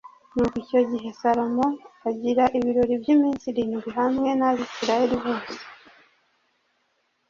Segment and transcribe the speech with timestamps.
[0.33, 1.65] nuko icyo gihe salomo
[2.09, 5.57] agira ibirori by’iminsi irindwi hamwe n’abisirayeli bose,